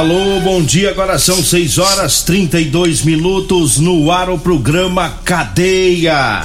[0.00, 0.88] Alô, bom dia.
[0.88, 6.40] Agora são 6 horas 32 minutos no ar o programa Cadeia.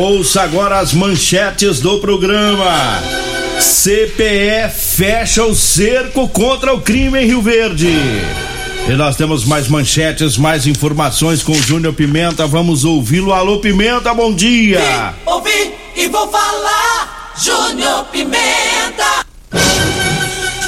[0.00, 3.02] Ouça agora as manchetes do programa.
[3.60, 7.92] CPE fecha o cerco contra o crime em Rio Verde.
[8.88, 12.46] E nós temos mais manchetes, mais informações com o Júnior Pimenta.
[12.46, 13.34] Vamos ouvi-lo.
[13.34, 14.80] Alô, Pimenta, bom dia.
[14.80, 17.34] Vim, ouvi e vou falar.
[17.36, 19.26] Júnior Pimenta.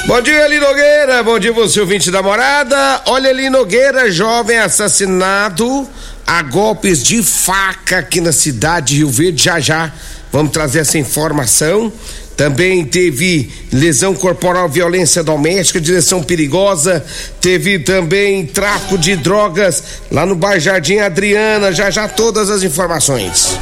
[0.05, 1.23] Bom dia, Eli Nogueira.
[1.23, 3.01] Bom dia, você ouvinte da morada.
[3.05, 5.87] Olha, Eli Nogueira, jovem assassinado
[6.27, 9.43] a golpes de faca aqui na cidade de Rio Verde.
[9.43, 9.93] Já já
[10.29, 11.91] vamos trazer essa informação.
[12.35, 17.03] Também teve lesão corporal, violência doméstica, direção perigosa.
[17.39, 21.71] Teve também tráfico de drogas lá no bairro Jardim Adriana.
[21.71, 23.57] Já já todas as informações.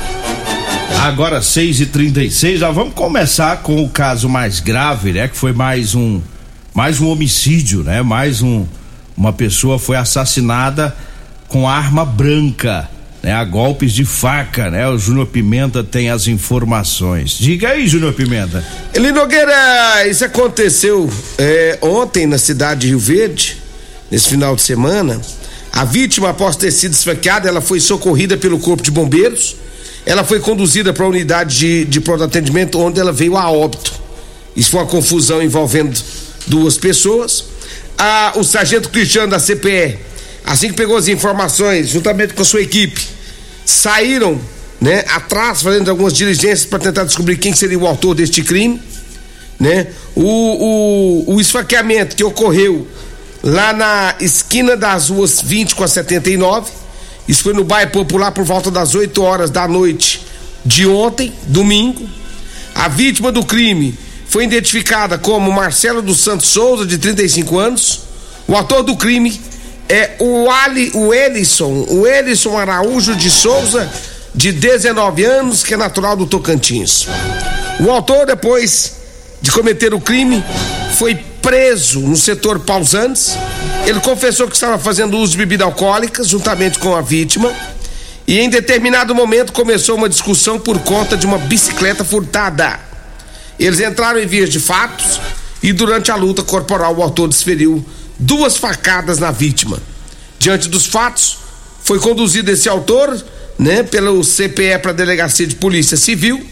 [1.04, 5.28] Agora 6 e 36 já vamos começar com o caso mais grave, né?
[5.28, 6.22] Que foi mais um
[6.74, 8.02] mais um homicídio, né?
[8.02, 8.66] Mais um
[9.16, 10.96] uma pessoa foi assassinada
[11.48, 12.90] com arma branca,
[13.22, 13.34] né?
[13.34, 14.88] A golpes de faca, né?
[14.88, 17.38] O Júnior Pimenta tem as informações.
[17.38, 18.66] Diga aí, Júnior Pimenta.
[18.94, 23.58] Eli Nogueira, isso aconteceu é, ontem na cidade de Rio Verde,
[24.10, 25.22] nesse final de semana.
[25.72, 29.56] A vítima, após ter sido esfaqueada, ela foi socorrida pelo corpo de bombeiros
[30.06, 33.94] ela foi conduzida para a unidade de, de pronto atendimento, onde ela veio a óbito.
[34.56, 35.98] Isso foi uma confusão envolvendo
[36.48, 37.46] duas pessoas.
[37.98, 40.00] Ah, o sargento Cristiano da CPE,
[40.46, 43.02] assim que pegou as informações, juntamente com a sua equipe,
[43.66, 44.40] saíram
[44.80, 48.82] né, atrás, fazendo algumas diligências para tentar descobrir quem seria o autor deste crime.
[49.60, 49.88] Né?
[50.16, 52.88] O, o, o esfaqueamento que ocorreu
[53.44, 56.82] lá na esquina das ruas 20 com a 79
[57.28, 60.22] isso foi no bairro Popular por volta das 8 horas da noite
[60.66, 62.08] de ontem, domingo.
[62.74, 63.98] A vítima do crime
[64.32, 68.04] foi identificada como Marcelo dos Santos Souza, de 35 anos.
[68.48, 69.42] O autor do crime
[69.90, 73.92] é o Ali, o Elison, o Elison Araújo de Souza,
[74.34, 77.10] de 19 anos, que é natural do Tocantins.
[77.82, 78.94] O autor, depois
[79.42, 80.42] de cometer o crime,
[80.96, 83.38] foi preso no setor Pausantes.
[83.86, 87.54] Ele confessou que estava fazendo uso de bebida alcoólica juntamente com a vítima.
[88.26, 92.91] E em determinado momento começou uma discussão por conta de uma bicicleta furtada.
[93.66, 95.20] Eles entraram em vias de fatos
[95.62, 97.86] e durante a luta corporal o autor desferiu
[98.18, 99.82] duas facadas na vítima.
[100.40, 101.38] Diante dos fatos,
[101.84, 103.24] foi conduzido esse autor,
[103.58, 106.44] né, pelo CPE para a delegacia de polícia civil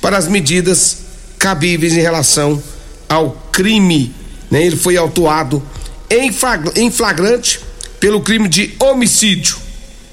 [0.00, 0.98] para as medidas
[1.38, 2.62] cabíveis em relação
[3.08, 4.14] ao crime
[4.50, 4.66] né?
[4.66, 5.62] Ele foi autuado
[6.10, 7.60] em flagrante
[8.00, 9.56] pelo crime de homicídio.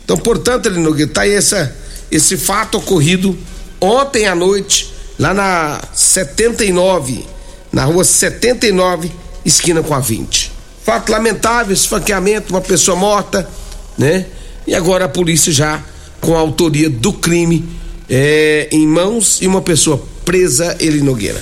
[0.06, 1.76] Então, portanto, ele Nogueira, tá aí essa,
[2.12, 3.38] esse fato ocorrido
[3.82, 7.26] ontem à noite, lá na 79,
[7.72, 9.12] na rua 79,
[9.44, 10.52] esquina com a 20.
[10.84, 13.50] Fato lamentável, esfaqueamento, uma pessoa morta,
[13.98, 14.26] né?
[14.66, 15.82] E agora a polícia já
[16.22, 17.66] com a autoria do crime
[18.10, 21.42] é, em mãos e uma pessoa presa, ele Nogueira.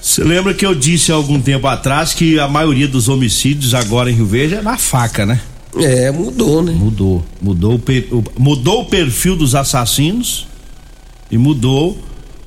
[0.00, 4.10] Você lembra que eu disse há algum tempo atrás que a maioria dos homicídios agora
[4.10, 5.40] em Rio Verde é na faca, né?
[5.76, 6.72] É, mudou, né?
[6.72, 7.24] Mudou.
[7.40, 10.46] Mudou o, mudou o perfil dos assassinos
[11.30, 11.96] e mudou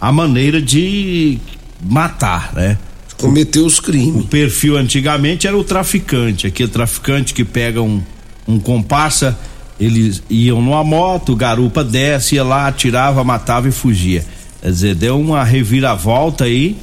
[0.06, 1.40] a maneira de
[1.82, 2.78] matar, né?
[3.18, 4.24] Cometer os crimes.
[4.24, 8.04] O perfil antigamente era o traficante, aquele traficante que pega um,
[8.48, 9.36] um comparsa,
[9.80, 14.24] eles iam numa moto, o garupa desce, ia lá, atirava, matava e fugia.
[14.62, 16.78] Quer dizer, deu uma reviravolta aí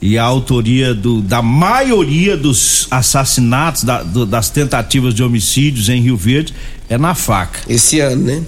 [0.00, 6.00] e a autoria do, da maioria dos assassinatos, da, do, das tentativas de homicídios em
[6.00, 6.54] Rio Verde
[6.88, 7.58] é na faca.
[7.68, 8.42] Esse ano, né?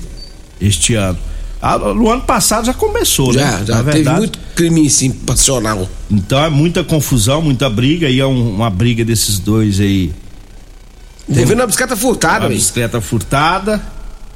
[0.60, 1.18] Este ano.
[1.60, 3.64] Ah, no ano passado já começou, já, né?
[3.66, 5.88] Já, já teve muito crime sim, passional.
[6.10, 10.12] Então é muita confusão, muita briga e é um, uma briga desses dois aí.
[11.32, 13.82] Teve uma bicicleta furtada, Uma bicicleta furtada.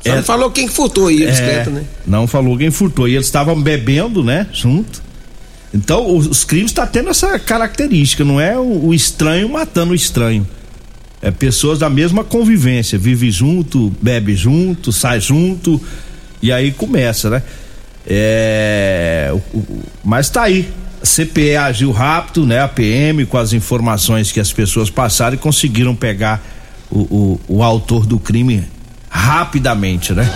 [0.05, 1.85] Só é, não falou quem furtou aí a bicicleta, é, né?
[2.07, 3.07] Não falou quem furtou.
[3.07, 4.47] E eles estavam bebendo, né?
[4.53, 5.03] Junto.
[5.73, 9.93] Então, os, os crimes estão tá tendo essa característica, não é o, o, estranho matando
[9.93, 10.47] o estranho.
[11.23, 15.81] É pessoas da mesma convivência, vive junto, bebe junto, sai junto,
[16.43, 17.43] e aí começa, né?
[18.07, 20.69] É, o, o, mas tá aí.
[21.03, 22.61] A CPE agiu rápido, né?
[22.61, 26.43] A PM com as informações que as pessoas passaram e conseguiram pegar
[26.91, 28.65] o, o autor do crime
[29.09, 30.31] rapidamente, né?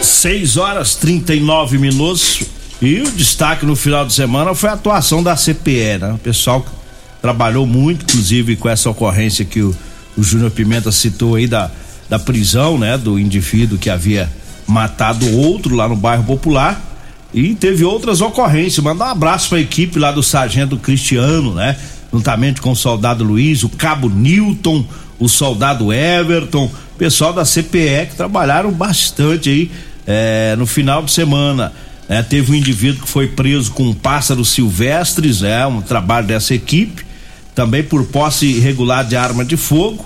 [0.02, 2.44] 6 horas 39 minutos.
[2.82, 6.14] E o destaque no final de semana foi a atuação da CPE, né?
[6.14, 6.66] O pessoal
[7.22, 9.76] trabalhou muito, inclusive com essa ocorrência que o,
[10.16, 11.72] o Júnior Pimenta citou aí da,
[12.10, 12.98] da prisão, né?
[12.98, 14.30] Do indivíduo que havia
[14.68, 16.82] matado outro lá no bairro Popular
[17.34, 18.84] e teve outras ocorrências.
[18.84, 21.78] Mandar um abraço para a equipe lá do Sargento Cristiano, né?
[22.12, 24.86] Juntamente com o soldado Luiz, o cabo Newton,
[25.20, 29.72] o soldado Everton, pessoal da CPE que trabalharam bastante aí
[30.08, 31.74] é, no final de semana.
[32.08, 37.06] É, teve um indivíduo que foi preso com pássaros silvestres, é um trabalho dessa equipe,
[37.56, 40.06] também por posse irregular de arma de fogo.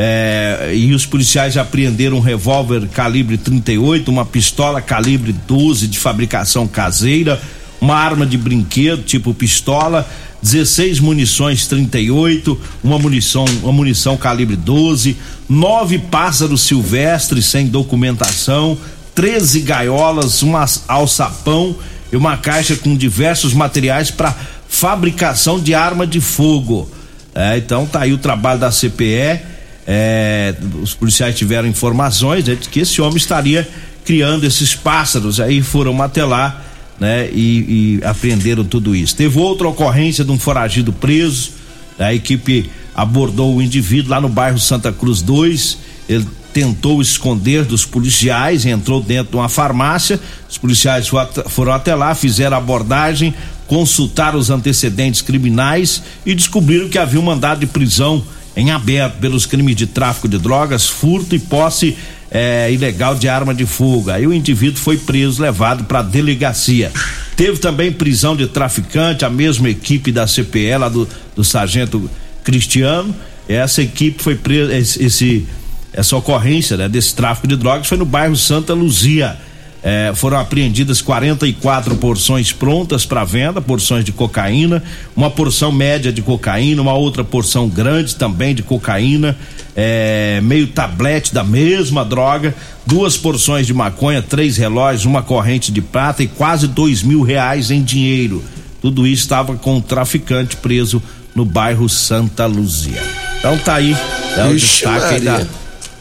[0.00, 6.68] É, e os policiais apreenderam um revólver calibre 38, uma pistola calibre 12 de fabricação
[6.68, 7.42] caseira,
[7.80, 10.08] uma arma de brinquedo tipo pistola,
[10.40, 15.16] 16 munições 38, uma munição, uma munição calibre 12,
[15.48, 18.78] nove pássaros silvestres sem documentação,
[19.16, 20.52] 13 gaiolas, um
[20.86, 21.74] alçapão
[22.12, 24.32] e uma caixa com diversos materiais para
[24.68, 26.88] fabricação de arma de fogo.
[27.34, 29.57] É, então tá aí o trabalho da CPE
[29.90, 33.66] é, os policiais tiveram informações né, de que esse homem estaria
[34.04, 36.62] criando esses pássaros, aí foram até lá,
[37.00, 39.16] né, e, e apreenderam tudo isso.
[39.16, 41.52] Teve outra ocorrência de um foragido preso,
[41.98, 47.86] a equipe abordou o indivíduo lá no bairro Santa Cruz 2, ele tentou esconder dos
[47.86, 51.08] policiais, entrou dentro de uma farmácia, os policiais
[51.46, 53.32] foram até lá, fizeram a abordagem,
[53.66, 58.22] consultaram os antecedentes criminais e descobriram que havia um mandado de prisão
[58.58, 61.96] em aberto pelos crimes de tráfico de drogas, furto e posse
[62.28, 64.10] é, ilegal de arma de fogo.
[64.10, 66.90] Aí o indivíduo foi preso, levado para delegacia.
[67.36, 72.10] Teve também prisão de traficante, a mesma equipe da CPE, lá do, do sargento
[72.42, 73.14] Cristiano.
[73.48, 75.46] Essa equipe foi presa, esse
[75.92, 79.38] essa ocorrência né, desse tráfico de drogas foi no bairro Santa Luzia.
[79.82, 84.82] É, foram apreendidas 44 porções prontas para venda, porções de cocaína,
[85.14, 89.36] uma porção média de cocaína, uma outra porção grande também de cocaína,
[89.76, 92.54] é, meio tablete da mesma droga,
[92.84, 97.70] duas porções de maconha, três relógios, uma corrente de prata e quase dois mil reais
[97.70, 98.42] em dinheiro.
[98.82, 101.00] Tudo isso estava com um traficante preso
[101.34, 103.02] no bairro Santa Luzia.
[103.38, 103.96] Então tá aí,
[104.36, 105.46] é o Ixi, destaque da,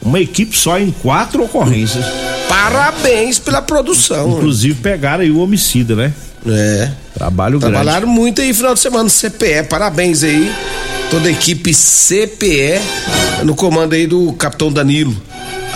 [0.01, 2.05] uma equipe só em quatro ocorrências.
[2.58, 4.32] Parabéns pela produção.
[4.32, 6.12] Inclusive pegaram aí o homicida, né?
[6.46, 6.90] É.
[7.14, 7.76] Trabalho grande.
[7.76, 9.64] Trabalharam muito aí final de semana CPE.
[9.70, 10.52] Parabéns aí.
[11.12, 12.82] Toda a equipe CPE
[13.44, 15.16] no comando aí do capitão Danilo.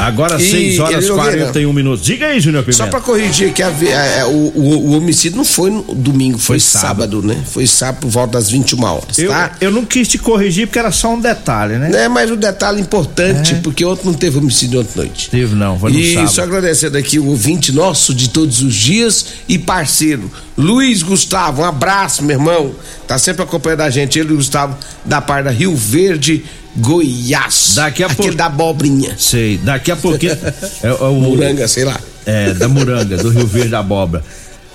[0.02, 2.06] Agora E 6 horas e ele, Nogueira, 41 minutos.
[2.06, 2.84] Diga aí, Júnior Pimenta.
[2.84, 6.38] Só pra corrigir aqui, a a- a- o, o- o homicídio não foi no domingo,
[6.38, 7.18] foi, Foi sábado.
[7.18, 7.22] sábado.
[7.24, 7.44] né?
[7.46, 9.56] Foi sábado por volta das 21 horas, eu, tá?
[9.62, 11.92] eu não quis te corrigir porque era só um detalhe, né?
[12.06, 15.30] É, mas o detalhe importante, porque ontem não teve homicídio ontem noite.
[15.30, 16.32] Teve não, foi no E sábado.
[16.32, 20.32] só agradecendo aqui o ouvinte nosso de todos os dias e parceiro,
[20.62, 22.72] Luiz Gustavo, um abraço, meu irmão.
[23.08, 26.44] Tá sempre acompanhando a gente, ele, Gustavo, da parte da Rio Verde,
[26.76, 27.74] Goiás.
[27.76, 29.16] Daqui a pouco- da abobrinha.
[29.18, 30.34] Sei, daqui a pouquinho.
[30.84, 32.00] é, é o, Muranga, sei lá.
[32.26, 34.24] É, da Muranga, do Rio Verde da Abóbora.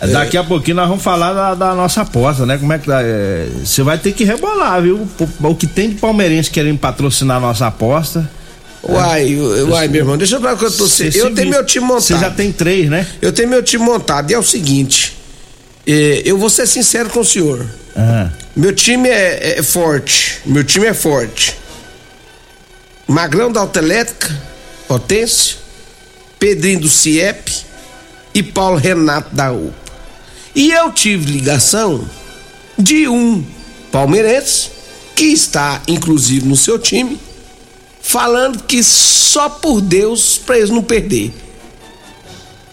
[0.01, 2.59] É, Daqui a pouquinho nós vamos falar da, da nossa aposta, né?
[2.59, 3.01] Como é que tá?
[3.03, 5.09] é, Você vai ter que rebolar, viu?
[5.19, 8.29] O, o que tem de palmeirense querendo patrocinar a nossa aposta.
[8.83, 11.11] Uai, eu- uai, meu irmão, deixa eu falar com você.
[11.11, 12.03] Cê Eu tenho meu time montado.
[12.03, 13.07] Você já tem três, né?
[13.23, 14.31] Eu tenho meu time montado.
[14.31, 15.16] E é o seguinte: é,
[15.87, 17.67] eu vou ser sincero com o senhor.
[17.95, 20.41] Ah, Meu time é, é forte.
[20.45, 21.57] Meu time é forte.
[23.07, 24.37] Magrão da Autoelétrica,
[24.89, 25.57] Potência,
[26.39, 27.53] Pedrinho do CIEP
[28.35, 29.75] e Paulo Renato da UPA.
[30.55, 32.09] E eu tive ligação
[32.79, 33.45] de um
[33.93, 34.71] palmeirense
[35.15, 37.19] que está, inclusive, no seu time,
[38.03, 41.33] falando que só por Deus pra eles não perder.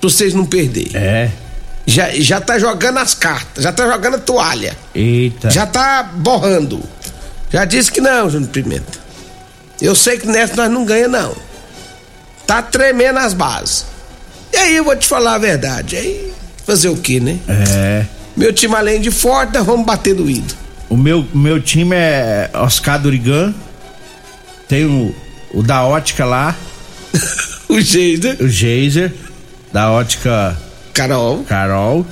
[0.02, 0.96] Pra vocês não perder.
[0.96, 1.32] é.
[1.86, 4.78] Já, já tá jogando as cartas, já tá jogando a toalha.
[4.96, 5.50] Eita.
[5.50, 6.82] Já tá borrando.
[7.52, 9.00] Já disse que não, Júnior Pimenta.
[9.82, 11.36] Eu sei que nessa nós não ganha, não.
[12.48, 13.86] Tá tremendo as bases.
[14.52, 15.98] E aí eu vou te falar a verdade.
[15.98, 16.34] Aí
[16.66, 17.38] fazer o quê, né?
[17.48, 18.06] É.
[18.36, 20.54] Meu time, além de forte, vamos bater doído.
[20.90, 23.54] O meu, meu time é Oscar Durigan.
[24.68, 25.14] Tem o,
[25.54, 26.56] o da ótica lá,
[27.70, 28.38] O né?
[28.40, 29.14] o Geiser,
[29.72, 30.58] da ótica
[30.94, 31.44] Carol.
[31.48, 32.06] Carol.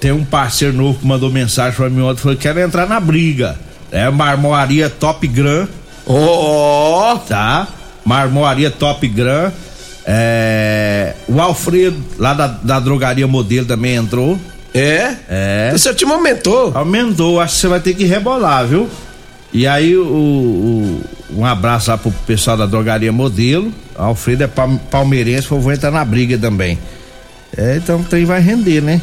[0.00, 3.00] Tem um parceiro novo que mandou mensagem pra mim ontem, falou que quer entrar na
[3.00, 3.58] briga.
[3.90, 5.66] É Marmoaria Top Gran,
[6.06, 7.66] Ó, tá?
[8.04, 9.50] Marmoaria Top Gran.
[10.06, 14.38] É, o Alfredo, lá da, da drogaria modelo, também entrou.
[14.72, 15.14] é?
[15.28, 15.70] É.
[15.74, 16.72] O seu time aumentou.
[16.74, 18.88] Aumentou, acho que você vai ter que rebolar, viu?
[19.52, 21.02] E aí, o, o-
[21.36, 23.70] um abraço lá pro pessoal da drogaria modelo.
[23.96, 26.78] Alfredo é pal- palmeirense, falou, vou entrar na briga também.
[27.58, 29.00] É, então o trem vai render, né?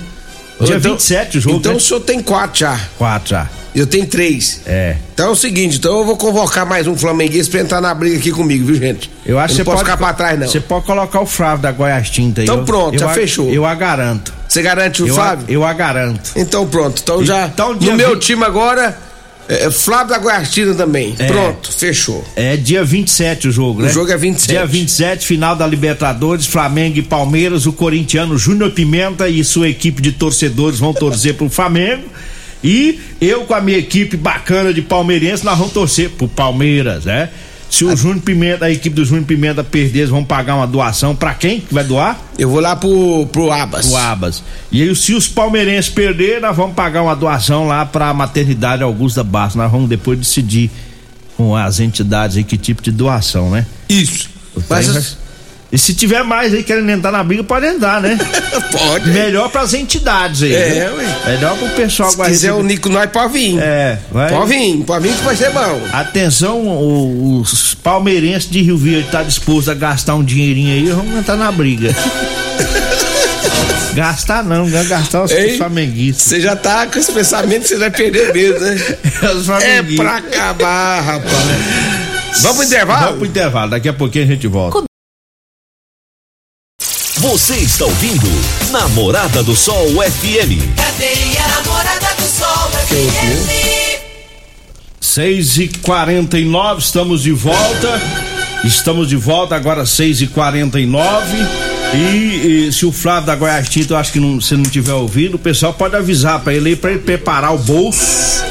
[0.62, 1.78] Dia Então- 27 o jogo, Então né?
[1.78, 2.80] o senhor tem quatro já.
[2.98, 3.50] Quatro já.
[3.76, 4.62] Eu tenho três.
[4.66, 4.96] É.
[5.14, 8.16] Então é o seguinte, então eu vou convocar mais um flamenguista pra entrar na briga
[8.18, 9.12] aqui comigo, viu, gente?
[9.26, 10.48] Eu acho que você pode ficar pra trás, não.
[10.48, 12.46] Você pode colocar o Flávio da Goiás Tinta aí.
[12.46, 13.50] Então eu- pronto, eu já a- fechou.
[13.52, 14.34] Eu a garanto.
[14.48, 15.46] Você garante o eu Flávio?
[15.50, 16.32] A, eu a garanto.
[16.38, 17.02] Então pronto.
[17.04, 17.48] Então já.
[17.48, 18.98] Então, no meu 20 time agora,
[19.48, 21.16] é, é Flávio da Goiástina também.
[21.18, 21.28] É.
[21.28, 22.24] Pronto, fechou.
[22.36, 23.90] É dia 27 o jogo, né?
[23.90, 24.50] O jogo é 27.
[24.50, 27.66] Dia 27, final da Libertadores, Flamengo e Palmeiras.
[27.66, 32.04] O corintiano Júnior Pimenta e sua equipe de torcedores vão torcer pro Flamengo.
[32.64, 37.30] E eu, com a minha equipe bacana de palmeirense, nós vamos torcer pro Palmeiras, né?
[37.70, 41.16] Se o Júnior Pimenta, a equipe do Júnior Pimenta perder, eles vão pagar uma doação
[41.16, 42.18] pra quem que vai doar?
[42.38, 43.88] Eu vou lá pro, pro Abas.
[43.88, 44.44] O Abas.
[44.72, 49.24] E aí, se os palmeirenses perderem, nós vamos pagar uma doação lá pra maternidade Augusta
[49.24, 49.56] Bastos.
[49.56, 50.70] Nós vamos depois decidir
[51.36, 53.66] com as entidades aí que tipo de doação, né?
[53.90, 54.30] Isso.
[54.70, 55.18] Mas
[55.76, 58.18] e se tiver mais aí querendo entrar na briga, pode entrar, né?
[58.72, 59.10] pode.
[59.10, 60.54] Melhor pras entidades aí.
[60.56, 60.98] É, viu?
[60.98, 61.06] ué.
[61.28, 63.60] Melhor pro pessoal Se quiser receber- o Nico nós pode vir.
[63.60, 64.30] É, vai.
[64.30, 65.82] Pode vir, pode vir que vai ser bom.
[65.92, 71.36] Atenção, os palmeirenses de Rio Verde tá disposto a gastar um dinheirinho aí, vamos entrar
[71.36, 71.94] na briga.
[73.94, 76.24] gastar não, não é gastar os Ei, flamenguistas.
[76.26, 78.76] Você já tá com esse pensamento que você vai perder mesmo, né?
[79.34, 79.96] Os É flamenguistas.
[80.06, 82.42] pra acabar, rapaz.
[82.42, 83.02] Vamos pro intervalo?
[83.06, 84.84] Vamos pro intervalo, daqui a pouquinho a gente volta.
[87.20, 88.28] Você está ouvindo
[88.72, 90.76] Namorada do Sol FM.
[90.76, 94.02] Cadeia Namorada do Sol FM.
[95.00, 98.02] 6 e 49 estamos de volta.
[98.66, 101.38] Estamos de volta agora 6 e 49
[101.94, 104.94] e, e se o Flávio da Goiás Tinta, eu acho que não, se não tiver
[104.94, 108.44] ouvido, o pessoal pode avisar pra ele aí pra ele preparar o bolso,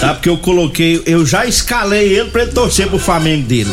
[0.00, 0.14] tá?
[0.14, 3.72] Porque eu coloquei, eu já escalei ele pra ele torcer pro Flamengo dele.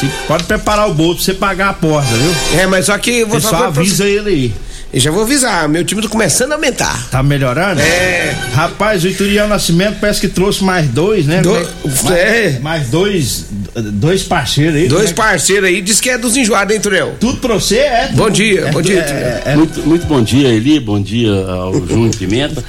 [0.00, 2.58] Se, pode preparar o bolso pra você pagar a porta, viu?
[2.60, 4.10] É, mas só que eu vou Você só pra avisa você.
[4.10, 4.54] ele aí.
[4.92, 7.08] Eu já vou avisar, meu time tá começando a aumentar.
[7.12, 7.80] Tá melhorando?
[7.80, 8.34] É.
[8.54, 11.42] Rapaz, o Ituriel Nascimento parece que trouxe mais dois, né?
[11.42, 12.58] Do- mais, é.
[12.60, 13.46] mais dois,
[13.92, 14.88] dois parceiros aí.
[14.88, 17.14] Dois é que- parceiros aí, diz que é dos enjoados, hein, Turel?
[17.20, 18.08] Tudo pra você, é?
[18.14, 20.80] Bom dia, é, bom dia, é, é, é, Muito, muito bom dia, Eli.
[20.80, 22.64] Bom dia ao Júnior Pimenta.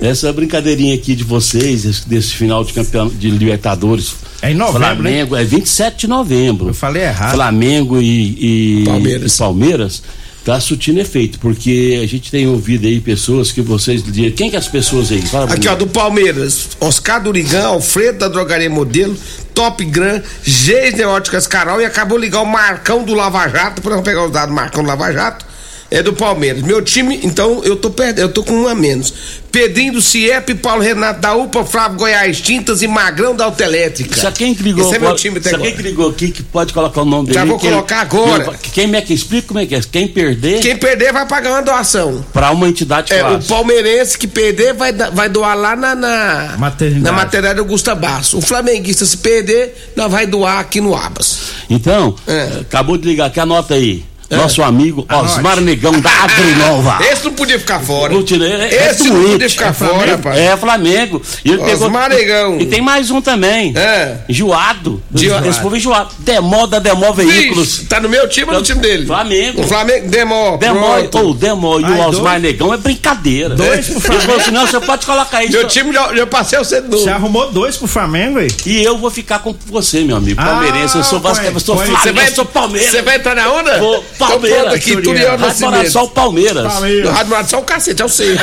[0.00, 4.14] Essa brincadeirinha aqui de vocês, desse, desse final de campeão de Libertadores.
[4.42, 6.68] É em novembro, Flamengo, é 27 de novembro.
[6.68, 7.34] Eu falei errado.
[7.34, 9.34] Flamengo e, e Palmeiras.
[9.34, 10.02] e Palmeiras
[10.46, 14.30] tá surtindo efeito, porque a gente tem ouvido aí pessoas que vocês dizem.
[14.30, 15.20] Quem que é as pessoas aí?
[15.20, 19.16] Fala Aqui, ó, do Palmeiras, Oscar Durigão, Alfredo da Drogaria Modelo,
[19.52, 24.02] Top Gran, Geisner Óticas Carol e acabou de ligar o Marcão do Lava Jato, eu
[24.02, 25.44] pegar os dados do Marcão do Lava Jato,
[25.90, 26.62] é do Palmeiras.
[26.62, 29.12] Meu time, então, eu tô perdendo, eu tô com um a menos.
[29.52, 34.20] Pedrinho do CIEP, Paulo Renato da UPA, Flávio Goiás Tintas e Magrão da Autoelétrica.
[34.20, 34.84] Sabe quem que ligou?
[34.84, 35.82] Esse é meu time até sabe quem agora.
[35.82, 37.38] que ligou aqui que pode colocar o nome dele?
[37.38, 38.52] Já vou colocar agora.
[38.60, 39.80] que- Quem é que explica como é que é?
[39.80, 42.22] Quem perder Quem perder vai pagar uma doação.
[42.34, 43.48] para uma entidade É, o classe.
[43.48, 47.04] palmeirense que perder vai, vai doar lá na, na Maternidade.
[47.04, 48.36] na maternidade Augusta Basso.
[48.36, 51.38] O flamenguista se perder, nós vai doar aqui no Abas.
[51.70, 52.58] Então, É.
[52.60, 54.04] acabou de ligar aqui, anota aí.
[54.28, 54.36] É.
[54.36, 55.34] Nosso amigo Anote.
[55.36, 56.98] Osmar Negão da Agrinova.
[57.12, 58.22] Esse não podia ficar fora.
[58.24, 59.30] Tirar- é- é Esse não doente.
[59.32, 60.38] podia ficar É fora, rapaz.
[60.38, 61.22] É Flamengo.
[61.44, 61.86] E ele pegou.
[61.86, 62.58] Osmar Negão.
[62.60, 63.72] E tem mais um também.
[63.76, 64.16] É.
[64.28, 65.02] Enjoado.
[65.14, 65.48] Enjoado.
[65.48, 66.10] Esse povo enjoado.
[66.18, 67.76] Demó da Demó Veículos.
[67.76, 69.06] Vixe, tá no meu time ou no time dele?
[69.06, 69.62] Flamengo.
[69.62, 70.56] O Flamengo, Demó.
[70.56, 72.42] Demó, ou Demó e Ai, o Osmar dois?
[72.42, 73.54] Negão é brincadeira.
[73.54, 74.22] Dois pro Ele Flamengo.
[74.26, 75.52] falou assim: não, você pode colocar isso.
[75.52, 76.96] Meu time já, já passei o cedo.
[76.98, 78.48] Você arrumou dois pro Flamengo aí?
[78.66, 80.40] E eu vou ficar com você, meu amigo.
[80.40, 80.96] Ah, Palmeirense.
[80.96, 81.76] eu sou põe, Vasco, eu sou.
[81.76, 82.90] Flamengo, Você vai, eu sou Palmeiras.
[82.90, 83.78] Você vai entrar na onda?
[83.78, 84.74] Vou, Palmeiras.
[84.74, 85.90] aqui, morar Nascimento.
[85.90, 86.64] só o Palmeiras.
[87.02, 88.36] No Rádio só o cacete, é o sei.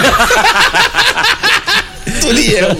[2.21, 2.75] Turiel.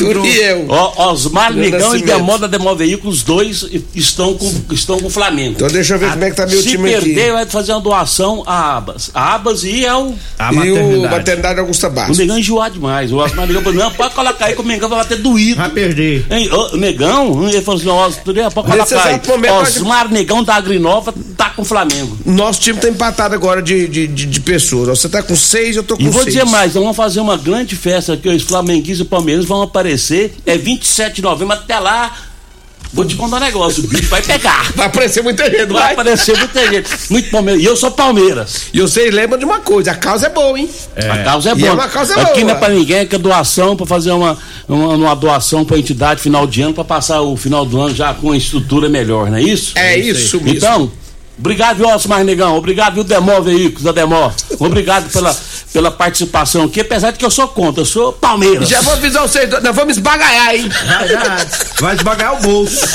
[0.00, 0.66] Turiel.
[0.96, 2.02] Osmar Negão e.
[2.02, 5.54] Demoda Demó Veículos, os dois estão com, estão com o Flamengo.
[5.56, 7.32] Então deixa eu ver como é que tá meu Se time perder, aqui.
[7.32, 9.10] vai fazer uma doação a Abas.
[9.14, 10.14] A Abas e é o.
[10.38, 11.14] A E o maternidade.
[11.14, 12.20] maternidade Augusta O Basso.
[12.20, 13.12] Negão enjoar demais.
[13.12, 15.56] O Osmar Negão falou: não, pode colocar aí que o Negão vai ter doído.
[15.56, 16.26] Vai perder.
[16.30, 19.20] Hein, o Negão, ele falou assim: ó, Turiel, pode colocar aí.
[19.62, 22.18] Osmar Negão da Agrinova tá com o Flamengo.
[22.26, 24.88] Nosso time tá empatado agora de, de, de, de pessoas.
[24.88, 26.34] Você tá com seis, eu tô com E vou seis.
[26.34, 30.34] dizer mais, nós vamos fazer uma grande festa que os flamenguistas e palmeiras vão aparecer.
[30.44, 32.12] É 27 de novembro, até lá.
[32.90, 34.72] Vou te contar um negócio, o bicho vai pegar.
[34.74, 35.92] Vai aparecer muita gente, Vai vai.
[35.92, 36.88] aparecer muita gente.
[37.10, 37.62] Muito Palmeiras.
[37.62, 38.62] E eu sou Palmeiras.
[38.72, 40.68] E vocês lembram de uma coisa, a causa é boa, hein?
[40.96, 41.68] A causa é E boa.
[41.70, 42.44] é uma causa Aqui boa.
[42.46, 45.78] não é pra ninguém, é que é doação pra fazer uma, uma, uma doação pra
[45.78, 49.30] entidade final de ano, pra passar o final do ano já com uma estrutura melhor,
[49.30, 49.72] não é isso?
[49.76, 50.56] É isso mesmo.
[50.56, 50.92] Então,
[51.38, 52.56] obrigado, viu, Osmar Negão.
[52.56, 54.30] Obrigado, viu, Demó Veículos da Demó.
[54.58, 55.34] Obrigado pela,
[55.72, 58.68] pela participação aqui, apesar de que eu sou contra, eu sou Palmeiras.
[58.68, 60.68] Já vou avisar vocês, nós vamos esbagaiar, hein?
[60.68, 61.46] Vai, vai,
[61.80, 62.86] vai esbagar o bolso.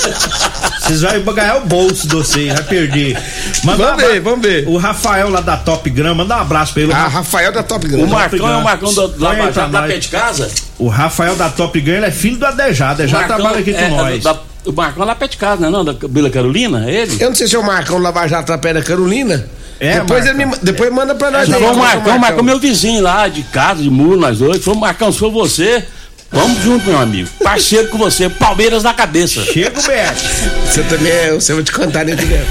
[0.82, 3.18] Vocês vão esbagar o bolso de vocês, vai perder.
[3.64, 4.68] Manda Vamos ver, vamos ver.
[4.68, 6.94] O Rafael lá da Top Gram, manda um abraço pra ele.
[6.94, 8.12] Ah, Rafael da Top O Grande.
[8.12, 9.88] Marcão é o Marcão do, pra Jato, lá nós.
[9.88, 10.52] perto de casa.
[10.78, 12.46] O Rafael da Top Gram, ele é filho do.
[12.54, 14.24] Adejado Marcão trabalha aqui é, com nós.
[14.24, 15.86] da- o Marcão é lá perto de casa, não é não?
[15.86, 17.18] Da Vila Carolina, é ele?
[17.20, 19.48] Eu não sei se é o Marcão Lava Jato da Pé da Carolina.
[19.80, 20.60] É, depois ele Marcão.
[20.60, 21.52] me, depois manda pra nós.
[21.52, 24.38] Aí, o é Marcão, o Marcão é meu vizinho lá, de casa, de muro, nós
[24.40, 24.66] dois.
[24.66, 25.84] O Marcão, se for você,
[26.32, 27.30] vamos junto, meu amigo.
[27.44, 29.44] Parceiro com você, Palmeiras na cabeça.
[29.44, 30.22] Chega o Beto.
[30.66, 32.48] Você também é, você vai te cantar dentro dela.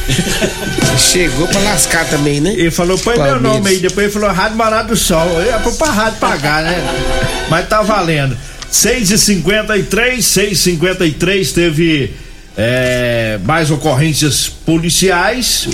[0.98, 2.52] Chegou pra lascar também, né?
[2.52, 3.78] Ele falou, põe meu nome aí.
[3.78, 5.26] Depois ele falou, Rádio Marado do Sol.
[5.40, 6.76] Eu ia pra rádio pagar, né?
[7.48, 8.36] Mas tá valendo.
[8.72, 12.14] 6h53, 6h53 teve
[12.56, 15.68] é, mais ocorrências policiais.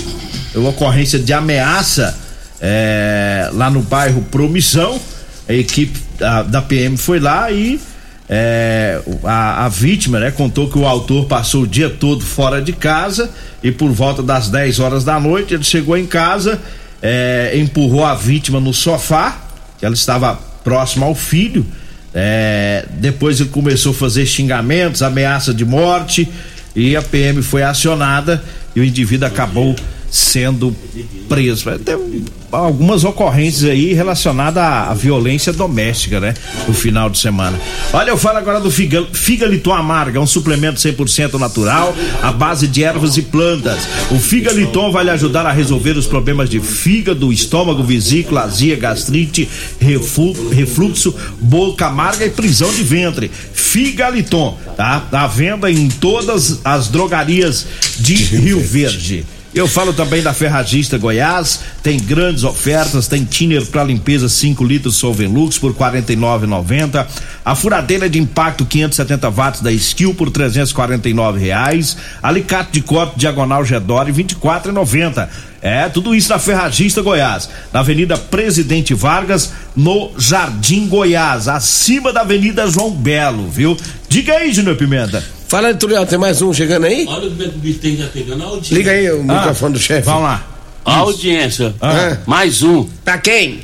[0.53, 2.19] Uma ocorrência de ameaça
[2.59, 4.99] é, lá no bairro Promissão.
[5.47, 7.79] A equipe da, da PM foi lá e
[8.27, 12.73] é, a, a vítima né, contou que o autor passou o dia todo fora de
[12.73, 13.31] casa
[13.63, 16.61] e por volta das 10 horas da noite ele chegou em casa,
[17.01, 19.41] é, empurrou a vítima no sofá,
[19.79, 20.35] que ela estava
[20.65, 21.65] próxima ao filho.
[22.21, 26.27] É, depois ele começou a fazer xingamentos, ameaça de morte
[26.75, 28.43] e a PM foi acionada
[28.75, 29.73] e o indivíduo acabou
[30.11, 30.75] sendo
[31.29, 31.71] preso.
[31.79, 31.95] Tem
[32.51, 36.33] algumas ocorrências aí relacionadas à, à violência doméstica, né?
[36.67, 37.59] No final de semana.
[37.93, 42.83] Olha, eu falo agora do Figa, Figaliton Amarga, um suplemento 100% natural, à base de
[42.83, 43.87] ervas e plantas.
[44.11, 49.47] O Figaliton vai lhe ajudar a resolver os problemas de fígado, estômago, vesícula, azia, gastrite,
[49.79, 53.29] refu- refluxo, boca amarga e prisão de ventre.
[53.53, 55.07] Figaliton, tá?
[55.11, 57.65] À venda em todas as drogarias
[57.99, 59.25] de Rio Verde.
[59.53, 64.97] Eu falo também da Ferragista Goiás, tem grandes ofertas, tem thinner para limpeza 5 litros
[64.97, 67.07] Solvenlux por R$ 49,90.
[67.43, 71.97] A furadeira de impacto 570 watts da Skill por 349 reais.
[72.21, 75.27] Alicate de corte diagonal Gedore 24,90.
[75.61, 82.21] É, tudo isso na Ferragista Goiás, na Avenida Presidente Vargas, no Jardim Goiás, acima da
[82.21, 83.75] Avenida João Belo, viu?
[84.07, 85.38] Diga aí, Júnior Pimenta.
[85.49, 87.07] Fala, Tulião, tem mais um chegando aí?
[87.09, 88.75] Olha o bicho tem já pegando a audiência.
[88.75, 90.03] Liga aí o Ah, microfone do chefe.
[90.03, 90.45] Vamos lá.
[90.85, 91.73] A audiência.
[91.81, 92.17] Ah.
[92.27, 92.83] Mais um.
[93.03, 93.61] Pra quem?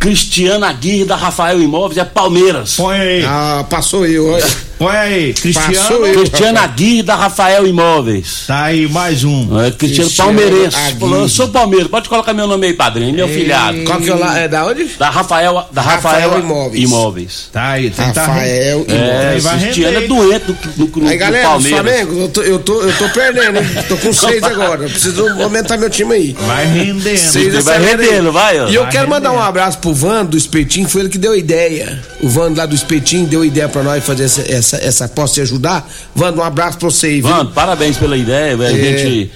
[0.00, 2.74] Cristiano Aguirre da Rafael Imóveis é Palmeiras.
[2.76, 4.44] Põe aí, Ah, passou eu, olha.
[4.80, 5.34] Põe aí.
[5.34, 6.06] Cristiano.
[6.06, 6.14] Eu.
[6.14, 8.44] Cristiano Aguirre da Rafael Imóveis.
[8.46, 9.60] Tá aí, mais um.
[9.60, 10.76] É, Cristiano, Cristiano Palmeirense.
[10.98, 13.84] Falou, eu sou Palmeiras, pode colocar meu nome aí, padrinho, meu filhado.
[13.84, 14.38] Qual que é o lá?
[14.38, 14.84] É da onde?
[14.98, 16.82] Da Rafael, da Rafael, Rafael Imóveis.
[16.82, 17.48] Imóveis.
[17.52, 21.16] Tá aí, tem Rafael tá É, Aí vai Cristiano é doente no, no, no, Aí,
[21.18, 21.80] galera, do Palmeiras.
[21.80, 23.64] Flamengo, eu tô, eu, tô, eu tô perdendo, hein?
[23.88, 24.84] Tô com seis agora.
[24.84, 26.36] Eu preciso aumentar meu time aí.
[26.38, 27.18] Vai rendendo.
[27.18, 28.68] Seis Você vai rendendo, vai, ó.
[28.68, 29.48] E eu Vai quero mandar um rendendo.
[29.48, 32.00] abraço pro Vando do Espetinho, foi ele que deu a ideia.
[32.22, 35.34] O Vando lá do Espetinho deu a ideia pra nós fazer essa, essa, essa posso
[35.34, 35.88] te ajudar.
[36.14, 37.30] Vando, um abraço pra você aí, viu?
[37.30, 38.76] Mano, parabéns pela ideia, velho.
[38.76, 38.94] É.
[38.94, 39.30] A gente.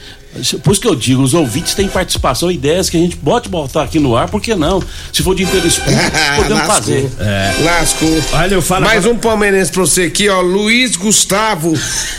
[0.65, 3.85] Por isso que eu digo, os ouvintes têm participação, ideias que a gente pode botar
[3.85, 4.83] aqui no ar, por que não?
[5.13, 6.75] Se for de interesse público, podemos Lascou.
[6.75, 7.11] fazer.
[7.63, 8.23] Lascou.
[8.33, 10.41] Olha, eu falo Mais agora- um palmeirense pra você aqui, ó.
[10.41, 11.73] Luiz Gustavo,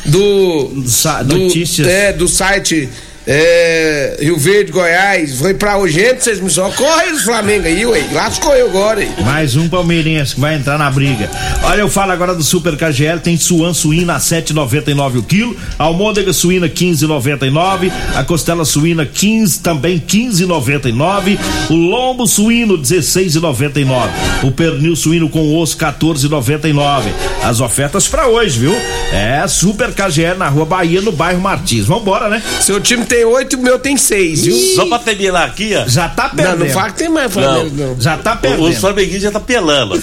[0.06, 0.84] do.
[0.88, 1.88] Sa- do notícias.
[1.90, 2.88] É, do site.
[3.28, 8.06] É, Rio Verde, Goiás, foi pra urgente, vocês me socorrem os Flamengo aí, ué.
[8.12, 9.10] Lascou eu agora, hein?
[9.24, 11.30] Mais um palmeirense que vai entrar na briga.
[11.64, 16.32] Olha, eu falo agora do Super KGL, tem suan suína a 7,99 o quilo, almôndega
[16.34, 21.40] suína 15,99, a costela suína 15 também 15,99,
[21.72, 24.10] o lombo suíno 16,99,
[24.44, 27.06] o pernil suíno com osso 14,99.
[27.44, 28.76] As ofertas pra hoje, viu?
[29.12, 31.86] É Super KGL na Rua Bahia, no bairro Martins.
[31.86, 32.42] Vambora, né?
[32.60, 34.58] Seu time tem oito, o meu tem seis, viu?
[34.76, 35.88] Só pra terminar aqui, ó.
[35.88, 36.66] Já tá Não, perdendo.
[36.66, 38.02] não fala que tem mais Flamengo, não.
[38.02, 38.76] Já tá o- Os perdendo.
[38.82, 40.02] flamenguistas já tá pelando.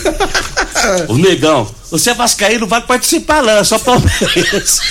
[1.09, 4.81] o negão, você é vascaíno, vai participar não, é só Palmeiras.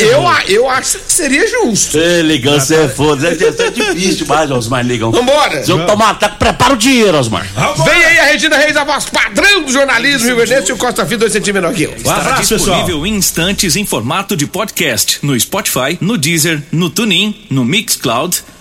[0.00, 1.98] Eu, eu acho que seria justo.
[1.98, 3.28] Ei, negão, você é foda.
[3.28, 5.12] É, é difícil demais, Osmar, negão.
[5.12, 5.62] Vambora.
[5.62, 7.46] Se eu tomar ataque, prepara o dinheiro, Osmar.
[7.54, 7.90] Vambora.
[7.92, 11.04] Vem aí a Regina Reis, a voz padrão do jornalismo Rio Verdense e o Costa
[11.04, 11.90] Filho, dois centímetros menor que eu.
[11.92, 12.76] Um Estará abraço, pessoal.
[12.78, 18.42] disponível em instantes em formato de podcast no Spotify, no Deezer, no TuneIn, no Mixcloud,